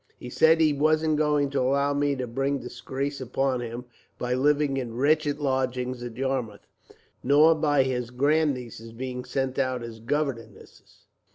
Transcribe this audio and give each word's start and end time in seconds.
He 0.17 0.31
said 0.31 0.59
he 0.59 0.73
wasn't 0.73 1.17
going 1.17 1.51
to 1.51 1.59
allow 1.61 1.93
me 1.93 2.15
to 2.15 2.25
bring 2.25 2.57
disgrace 2.57 3.21
upon 3.21 3.61
him, 3.61 3.85
by 4.17 4.33
living 4.33 4.77
in 4.77 4.95
wretched 4.95 5.39
lodgings 5.39 6.01
at 6.01 6.17
Yarmouth, 6.17 6.65
nor 7.23 7.53
by 7.53 7.83
his 7.83 8.09
grandnieces 8.09 8.93
being 8.93 9.23
sent 9.23 9.59
out 9.59 9.83
as 9.83 9.99
governesses. 9.99 11.05